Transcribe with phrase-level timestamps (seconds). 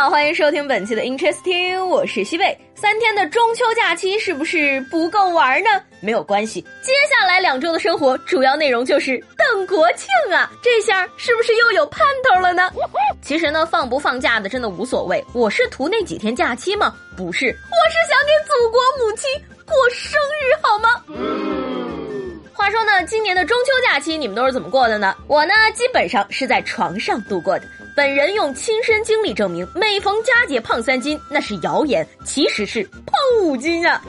[0.00, 2.56] 好，欢迎收听本期的 Interesting，我是西贝。
[2.76, 5.70] 三天的中秋假期是不是不够玩呢？
[5.98, 10.48] 没有关系，接下来两周的生活主要内容就是等国庆啊！
[10.62, 12.70] 这下是不是又有盼头了呢？
[13.20, 16.94] 其实呢，放不放假的真的无所谓，我是图那几天假期吗？
[17.16, 17.50] 不是，我
[17.90, 19.28] 是想给祖国母亲
[19.66, 21.67] 过生日，好吗？
[22.58, 25.14] 话说呢，今年的中秋假期你们都是怎么过的呢？
[25.28, 27.64] 我呢，基本上是在床上度过的。
[27.94, 34.02] 本人用亲身经历证明，每逢佳节胖三斤那是谣言，其实是胖五斤啊！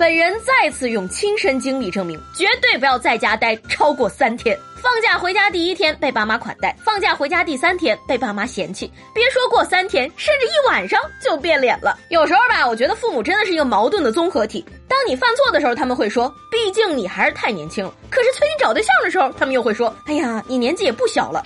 [0.00, 4.58] 本人再次用亲身经历证明，绝对不要在家待超过三天。
[4.76, 11.98] 放假回家第一天被爸妈款待，放假回家第三天被爸妈嫌弃，别说过三天，甚至一晚上就变脸了。
[12.08, 14.64] 有时候吧，我觉得父母真的是一个矛盾的综合体。
[14.88, 21.42] 当你犯错的时候，他们会说：“毕竟你还是太年轻了。”可是催你找对象的时候，他们又会说：“哎呀，你年纪也不小了。”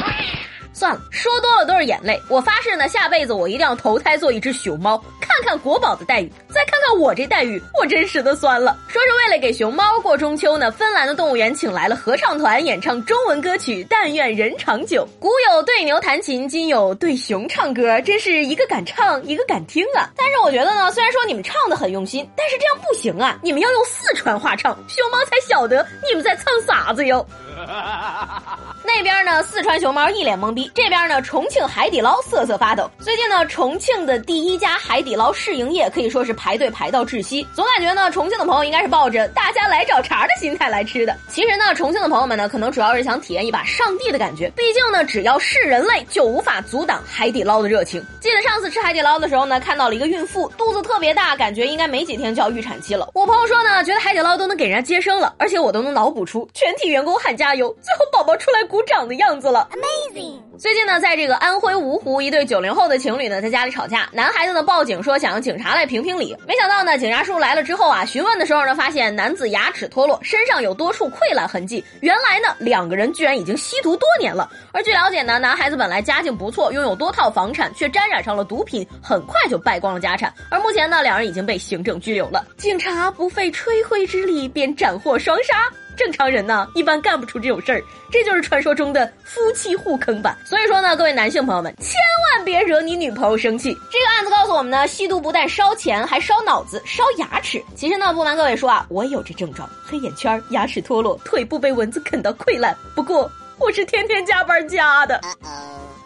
[0.75, 2.21] 算了，说多了都是眼泪。
[2.29, 8.77] 我发誓呢，下辈子我一定要投胎做一只熊猫，看看国宝的待遇，再看看我这待遇，我真实的酸了。
[8.89, 15.07] 说是为了给熊猫过中秋呢，芬兰的动物园请来了合唱团演唱中文歌曲《但愿人长久》。
[15.21, 20.11] 古有对牛弹琴，今有对熊唱歌，真是一个敢唱，一个敢听啊！
[20.17, 27.25] 但是我觉得呢，虽然说你们唱的很用心，但是这样不行啊，你们要用四川话唱，熊猫才晓得你们在唱啥子哟。
[28.87, 32.89] 那边呢，四川熊猫一脸懵逼；这边呢，重庆海底捞瑟瑟发抖。
[32.99, 37.47] 最近呢，重庆的第一家海底捞试营业，可以说是排队排到窒息。
[37.55, 41.17] 总感觉呢，重庆的朋友应该是抱着大家来找茬的心态来吃的。
[41.29, 44.51] 其实呢，重庆的朋友们呢，可能主要是想体验一把上帝的感觉。
[44.51, 48.05] 毕竟呢，只要是人类，就无法阻挡海底捞的热情。
[48.21, 53.09] 记得上次吃海底捞的时候呢，看到了一个孕妇，肚子特别大，感觉应该没几天就要预产期了。
[53.15, 59.69] 我朋友说呢，觉得海底捞都能给人家接生了，而且我都能脑补出全体员工喊加油，最后宝宝出来鼓掌的样子了。
[59.71, 60.41] Amazing！
[60.59, 74.51] 最近呢，在这个安徽芜湖，一对九零后的情侣呢，在家里吵架，男孩子呢报警说想让警察来评评理，没想到呢，警察叔来了之后啊，询问的时候呢，发现男子牙齿脱落，身上有多处溃烂痕迹，原来呢，两个人居然已经吸毒多年了。
[74.73, 80.35] 而据了解呢，男孩子本来家境不错，拥有多套房产，却沾染上了毒品，很快就败光了家产。
[80.51, 82.45] 而目前呢，两人已经被行政拘留了。
[82.57, 85.71] 警察不费吹灰之力便斩获双杀。
[85.97, 90.37] 正常人呢，一般干不出这种事儿，这就是传说中的夫妻互坑吧。
[90.45, 91.95] 所以说呢，各位男性朋友们，千
[92.37, 93.73] 万别惹你女朋友生气。
[93.91, 97.63] 这个案子告诉我们呢，吸毒不但烧钱，还烧脑子、烧牙齿。
[97.75, 102.77] 其实呢，不瞒各位说啊，我有这症状：黑眼圈、牙齿脱落、腿部被蚊子啃到溃烂。
[102.95, 105.21] 不过我是天天加班加的。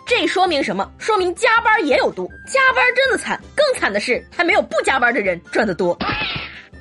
[0.07, 0.91] 这说明什么？
[0.99, 3.39] 说明加班也有毒，加班真的惨。
[3.55, 5.95] 更惨的是，还没有不加班的人赚得多。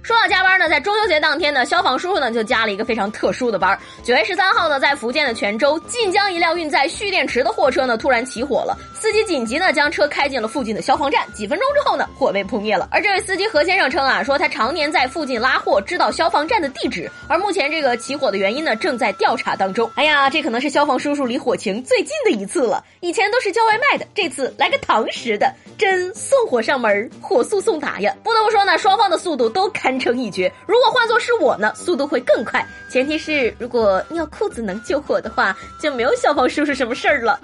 [0.08, 3.78] 说到加班呢，在中秋节当天呢，消防叔叔呢就加了一个非常特殊的班。
[4.06, 11.28] 九月十三号呢，在福建的泉州，晋江一辆运载蓄电池的货车呢突然起火了，司机紧急呢将车开进了附近的消防站。
[11.34, 12.88] 几分钟之后呢，火被扑灭了。
[12.90, 17.12] 而这位司机何先生称啊，说他常年在附近拉货，知道消防站的地址。
[17.28, 19.92] 而目前这个起火的原因呢，正在调查当中。
[19.96, 22.82] 哎呀，这可能是消防叔叔离火情最近的一次了。
[23.02, 28.16] 以前都是叫外卖的，这次来个堂食的，真送火上门，火速送达呀！
[28.24, 30.52] 不得不说呢，双方的速度都堪称一绝。
[30.66, 32.66] 如果换作是我呢，速度会更快。
[32.90, 37.40] 前提是如果尿裤子能救火的话，就没有消防叔叔什么事儿了。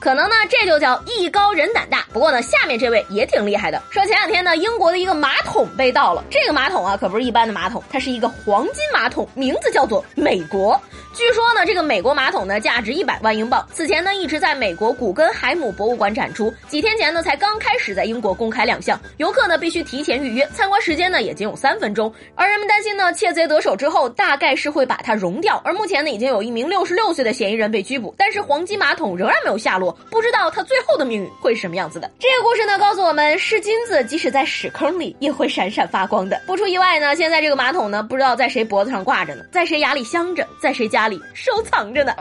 [0.00, 2.04] 可能呢，这就叫艺高人胆大。
[2.12, 3.80] 不过呢，下面这位也挺厉害的。
[3.90, 6.24] 说前两天呢，英国的一个马桶被盗了。
[6.28, 10.80] 这个马桶啊，可不是一般的马桶，它是一个黄金马桶，名字叫做美国。
[11.14, 22.10] 据说呢，这个美国马桶呢价值一百万英镑，此前呢一直在美国古根海姆博物馆展出，几天前呢才刚开始在英国公开亮相，游客呢必须提前预约，参观时间呢也仅有三分钟。
[22.34, 32.10] 而人们担心呢，窃贼得手之后大概是会把它融掉，而目前呢已经有一名六十六岁的嫌疑人被拘捕，但是黄金马桶仍然没有下落，不知道他最后的命运会是什么样子的。
[32.18, 36.40] 这个故事呢告诉我们，是金子即使在屎坑里也会闪闪发光的。
[36.46, 41.01] 不出意外呢，现在这个马桶呢不知道在谁脖子上挂着呢，在谁牙里镶着，在谁家。
[41.02, 42.14] 家里收藏着呢。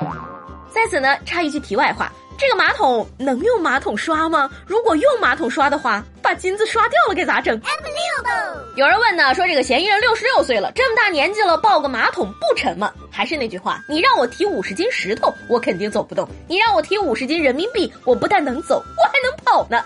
[0.72, 4.50] 在此呢，插一句题外话：这个马桶能用马桶刷吗？
[4.66, 7.62] 如果用马桶刷的话，把金子刷掉了该咋整？
[8.76, 12.92] 有人问呢，说这个嫌疑人六十六岁了，这么大年纪了，抱个马桶不沉吗？
[13.12, 19.84] 还是那句话，你让我提五十斤石头，我肯定走不动；你让我提五十斤人民币，我不但能走，我还能跑呢。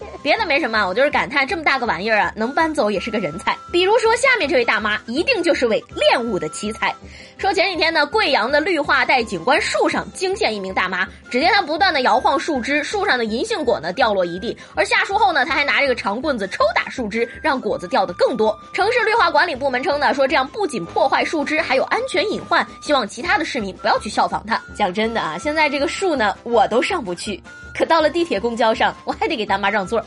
[0.26, 3.56] 别的没什么，我就是感叹这么大个玩意儿啊，能搬走也是个人才。
[3.70, 6.92] 比如说下面这位大妈，一定就是位练武的奇才。
[7.38, 18.58] 说前几天呢，贵阳的绿化带景观树上惊现一名大妈，只见她不断的摇晃树枝，树上的银杏果呢掉落一地，而下树后呢，她还拿这个长棍子抽打树枝，让果子掉的更多。
[18.72, 24.60] 城市绿化管理部门称呢，说这样不仅破坏树枝，还有安全隐患，希望其他的市民不要去效仿她。
[24.74, 27.40] 讲真的啊，现在这个树呢，我都上不去，
[27.76, 30.02] 可到了地铁、公交上，我还得给大妈让座。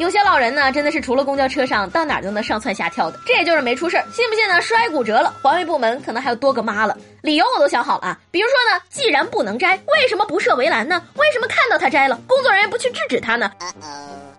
[0.00, 3.20] 有些老人呢，真的是除了公交车上，到哪儿都能上蹿下跳的。
[3.26, 4.58] 这也就是没出事儿，信不信呢？
[4.62, 6.96] 摔骨折了，环卫部门可能还有多个妈了。
[7.20, 11.02] 理由我都想好了啊，比如说呢，既然不能摘，为什么不设围栏呢？
[11.16, 13.52] 为什么看到他摘了，工作人员不去制止他呢？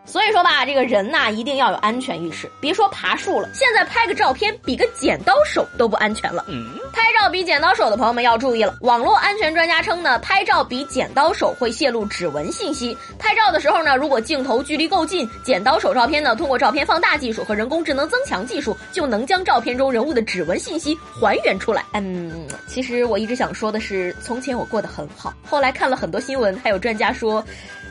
[0.04, 2.50] 所以说吧，这个人呐，一定要有安全意识。
[2.60, 6.44] 别说爬树了，现在拍个照片比个剪刀手都不安全了。
[6.92, 8.76] 拍照比剪刀手的朋友们要注意了。
[8.82, 12.98] 网络安全专家称呢，拍照比剪刀手会泄露指纹信息。
[13.20, 21.84] 拍照的时候呢，如果镜头距离够近，剪刀手照片呢，通过照片放大技术和人工智能增强技术，就能将照片中人物的指纹信息还原出来。
[21.94, 27.44] 嗯，其实我一直想说的是，从前我过得很好，后来看了很多新闻，还有专家说。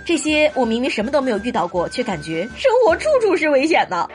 [0.06, 4.08] 这些我明明什么都没有遇到过，却感觉生活处处是危险的。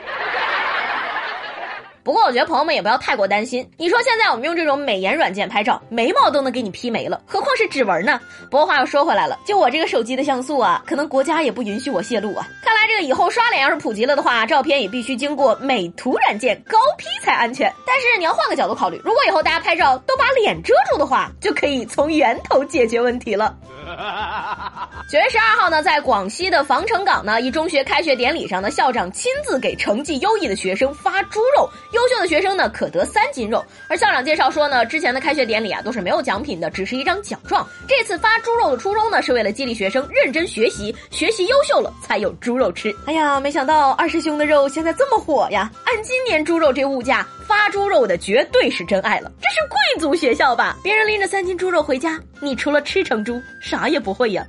[2.06, 3.68] 不过我觉得朋友们也不要太过担心。
[3.76, 8.20] 你说现在我们用这种美颜软件拍照，眉毛都能给你 P 没了，何况是指纹呢？
[8.48, 12.46] 不过话又说回来了，就我这个手机的像素啊，可能国家也不允许我泄露啊。
[12.62, 17.74] 看来这个以后刷脸要是普及了的话，照片也必须经过美图软件高 P 才安全。
[17.84, 23.56] 但是你要换个角度考虑，如果以后大家拍照都把脸遮住的话，就可以从源头解决问题了。
[25.08, 31.68] 九月十二号呢，在广西的防城港呢，一中学开学典礼上呢，校长亲自给成绩优异的学生发猪肉。
[31.92, 33.64] 优秀的学生呢，可得三斤肉。
[33.88, 37.64] 而校长介绍说呢，之前的开学典礼啊，都是没有奖品的，只是一张奖状。
[37.86, 42.94] 这次发猪肉的初衷呢，是为了激励学生认真学习，学习优秀了才有猪肉吃。
[43.06, 45.70] 哎呀，没想到二师兄的肉现在这么火呀！
[45.84, 49.30] 按今年猪肉这物价，发猪肉的绝对是真爱了。
[49.40, 50.76] 这是贵族学校吧？
[50.82, 54.44] 别人拎着三斤猪肉回家，你除了吃成猪，啥也不会呀。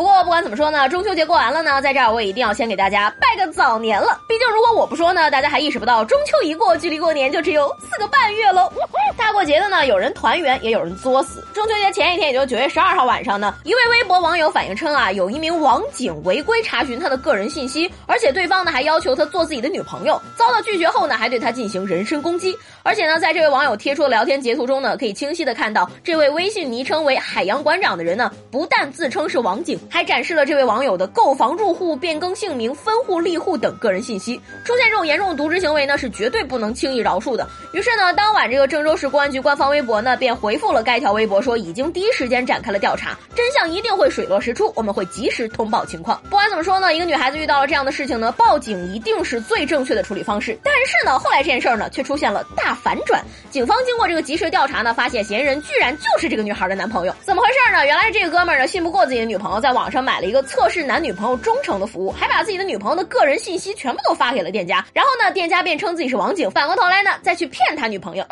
[0.00, 4.18] 不过不管怎么说呢，中秋节过完了呢，在这儿我也一定要先给大家拜个早年了。
[4.26, 8.72] 毕竟如果我不说呢，大家还意识不到中秋一过，距离过年就只有四个半月喽。
[9.14, 11.46] 大过节的呢，有人团圆，也有人作死。
[11.52, 22.58] 中秋节前一天，也就九月十二号晚上呢，一位微博网友反映称啊，有一名网警违规查询他的个人信息，而且对方呢还要求他做自己的女朋友，遭到拒绝后呢，还对他进行人身攻击。
[22.90, 29.78] 而且呢，在这位网友贴出的聊天截图中呢，可以清晰的看到，这位微信昵称为海洋馆长的人呢，不但自称是网警。
[29.88, 34.34] 还展示了这位网友的购房、入户、变更姓名、分户、立户等个人信息。
[34.64, 37.48] 出现这种严重渎职行为呢，是绝对不能轻易饶恕的。
[37.72, 46.20] 于是呢，当晚这个郑州市公安局官方微博呢，便回复了该条微博，说已经第一时间展开了调查，真相一定会水落石出，我们会及时通报情况。
[46.24, 50.58] 不管怎么说呢，一个女孩子遇到了这样的事情呢，报警一定是最正确的处理方式。
[50.64, 53.24] 但是呢，后来这件事儿呢，却出现了大反转。
[53.50, 57.14] 警方经过这个及时调查呢，发现嫌疑人居然就是这个女孩的男朋友。
[57.22, 57.84] 怎么回事呢？
[57.86, 59.70] 原来这个哥们儿呢，信不过自己的女朋友，在。
[59.70, 68.24] 网上买了一个测试男女朋友忠诚的服务，还把自己的女朋友的个人信息全部都发给了店家，然后呢，店家便称自己是网警，反过头来呢，再去骗他女朋友。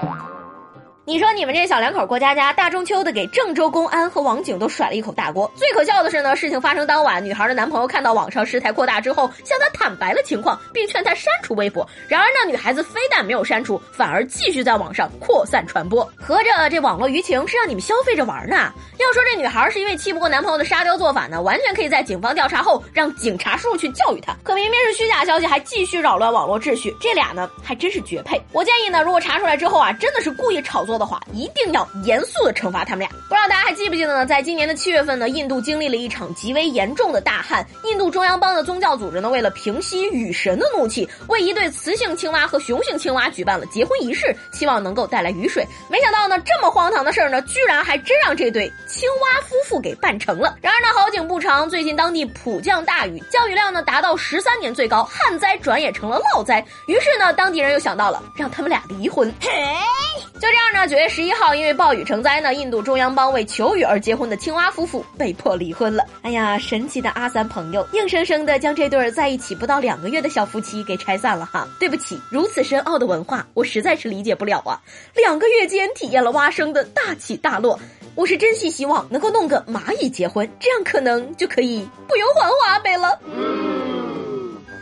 [1.09, 5.51] 你说你们这小两口过家家，大中秋的给郑州公安和网警都甩了一口大锅。
[5.57, 11.89] 最可笑的是呢，事情发生当晚，女孩的男朋友看到网上事态扩大之后，向她坦白了情况，并劝她删除微博。
[12.09, 16.07] 然而呢，女孩子非但没有删除，反而继续在网上扩散传播。
[16.15, 18.71] 合着这网络舆情是让你们消费着玩呢？
[18.99, 24.37] 要说这女孩是因为气不过男朋友的沙雕做法呢，完全可以在警方调查后让警察叔叔去教育她。
[24.45, 28.39] 可明明是虚假消息，还继续扰乱网络秩序，这俩呢还真是绝配。
[28.53, 30.98] 我建议呢，如果查出来之后啊，真的是故意炒作。
[30.99, 33.09] 的话，一定要严肃的惩罚他们俩。
[33.29, 34.27] 不知道大家还记不记得呢？
[34.27, 37.65] 在今年的七月份呢，印度经历了一场极为严重的大旱。
[37.85, 45.67] 印度中央邦的宗教组织呢，为了平息雨神的怒气，为一对雌性青蛙和雄性青蛙举办了结婚仪式，希望能够带来雨水。
[45.89, 50.57] 没想到呢，这么荒唐的事儿呢，居然还真让这对青蛙夫妇给办成了。
[50.61, 56.65] 然而呢，好景不长，最近当地普降大雨，降雨量呢达到十三年最高，旱灾转眼成了涝灾。
[56.87, 59.33] 于是呢，当地人又想到了让他们俩离婚。
[59.41, 59.49] 嘿，
[60.35, 60.88] 就这样呢。
[60.89, 66.03] 九月十一号，因为暴雨成灾呢，印度中央邦为求雨而结婚的青蛙夫妇被迫离婚了。
[66.23, 71.69] 哎呀，神奇的阿三朋友，硬生生的将这对在一起不到两个月的小夫妻给拆散了哈。
[71.79, 74.81] 对不起，如此深奥的文化，我实在是理解不了啊。
[75.15, 77.79] 两个月间体验了蛙生的大起大落，
[78.15, 83.78] 我是真心希望能够弄个蚂蚁结婚，这样可能就可以不用还花呗了。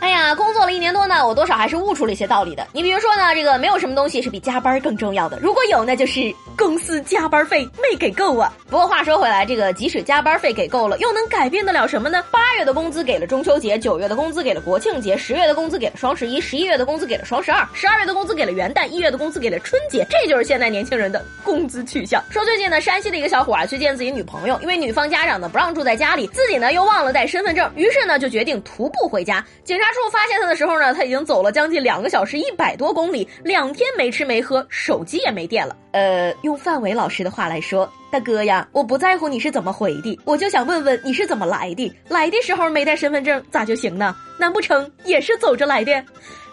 [0.06, 2.64] 哎呀，工作了一年多呢，我多少还是悟出了一些道理的。
[2.72, 8.52] 你比如说呢，这个没有什么东西是比加班更重要的，如果有，那就是公司加班费没给够啊。
[8.68, 12.22] 不过话说回来，这个即使加班费给够了，又能改变得了什么呢？
[12.30, 20.06] 八月的工资给了中秋节，九月的工资给了国庆节，十月的工资给了双十一，十一月的工资给了双十二，十二月的工资给了元旦，一月的工资给了春节。
[20.10, 22.22] 这就是现在年轻人的工资去向。
[22.30, 29.44] 说最近呢，山西的一个小伙啊去见自己女朋友，因为女方家长呢不让住在家里，自己呢又忘了带身份证，于是呢就决定徒步回家。
[29.62, 35.76] 警察叔叔发现他的时候呢，他已经走了将近两个小时，一百多公里，两天没吃没喝，手机也没电了。
[35.92, 41.92] 呃，用范伟老师的话来说，大哥呀，我不在乎你是怎么回的，我就想问问你是怎么来的。
[42.08, 44.14] 来的时候没带身份证咋就行呢？
[44.38, 45.92] 难不成也是走着来的？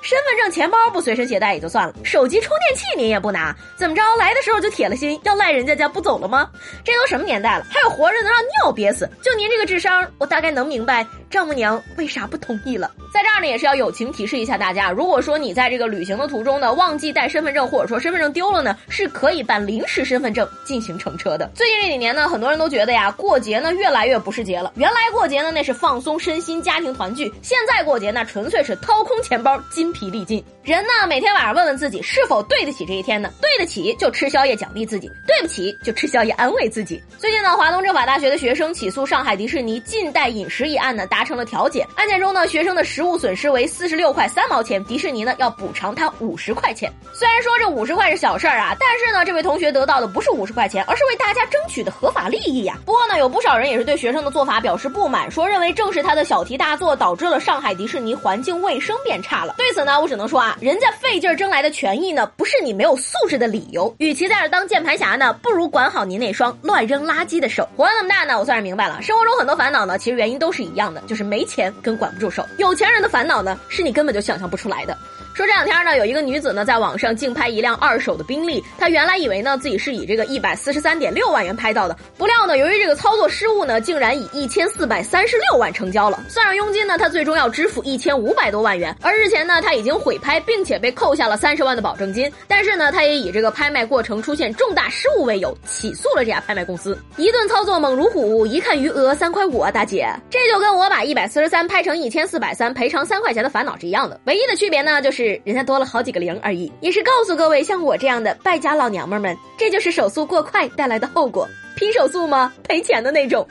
[0.01, 4.01] 身份证、钱包不随身携带也就算了，手机充电器您也不拿，怎么着？
[4.17, 6.50] 来的时候就铁了心要赖人家家不走了吗？
[6.83, 9.09] 这都什么年代了，还有活着能让尿憋死？
[9.21, 12.92] 就您这个智商，我大概能明白丈母娘为啥不同意了。
[13.12, 21.50] 在这儿呢，也是要友情提示一下大家，如果说你在这个旅行的途中呢，忘记带身份证，或者说身份证丢了呢，是可以办临时身份证进行乘车的。
[21.56, 24.72] 最近这几年呢，很多人都觉得呀，过节呢越来越不是节了。
[24.75, 30.44] 原来过节呢那是放松身心、家庭团聚，现在过节那纯粹是掏空钱包、筋疲力尽。
[30.62, 33.32] 人呢，每天晚上问问自己是否对得起这一天呢？
[33.42, 37.04] 对得起就吃宵夜奖励自己，对不起就吃宵夜安慰自己。
[37.18, 41.88] 最近呢，华东政法大学的学生起诉上海迪士尼禁带饮食一案呢，达成了调解。
[41.96, 46.92] 案件中呢，学生的食物损失为四十六块三毛钱，迪士尼呢要补偿他五十块钱。
[47.13, 52.77] 虽然说这五十块是小事儿啊，但是呢，这位同学得到的不是五十块钱，而是为大家争取的合法利益呀。
[52.86, 59.53] 不过呢，有不少人也是对学生的做法表示不满，说认为正是他的小题大做导致了上海迪士尼环境卫生变差了。
[59.58, 63.94] 对此呢，我只能说啊，人家费劲儿争来的权益呢，不是你没有素质的理由。
[64.00, 67.68] 与其在这当键盘侠呢，不如管好您那双乱扔垃圾的手。
[67.77, 72.43] 活了那么大呢，我算是明白了，生活中很多烦恼呢，其实原因都是一样的，就是没钱跟管不住手。
[72.58, 74.98] 有钱人的烦恼呢，是你根本就想象不出来的。
[75.36, 86.24] 说这两天呢，有一个女子呢在网上竞拍一辆二手的宾利，她原来以为呢自己是以这个一百四十三点六万元拍到的，不料呢由于这个操作失误呢，竟然以一千四百三十六万成交了。
[86.30, 88.96] 算上佣金呢，她最终要支付一千五百多万元。
[89.02, 92.32] 而日前呢，她已经毁拍，并且被扣下了三十万的保证金。
[92.48, 96.96] 但是呢，她也以这个拍卖过程出现重大失误为由，起诉了这家拍卖公司。
[97.18, 104.20] 一顿操作猛如虎，一看余额三块五啊，大姐，这就跟我把一百四十三拍成一千四百三，赔偿三块钱的烦恼是一样的。
[104.25, 106.72] 唯一的区别呢，就是是人家多了好几个零而已。
[106.82, 111.48] 也是告诉各位像我这样的败家老娘们们，这就是手速过快带来的后果。
[111.75, 112.53] 拼手速吗？
[112.63, 113.48] 赔钱的那种。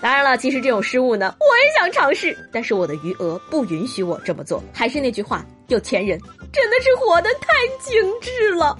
[0.00, 4.62] 当然了，其实这种失误呢，我也想尝试，但是我的余额不允许我这么做。
[4.72, 6.18] 还是那句话，有钱人
[6.52, 7.48] 真的是活得太
[7.80, 8.76] 精致了。